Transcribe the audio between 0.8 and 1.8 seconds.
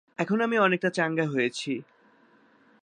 চাঙ্গা হয়েছি।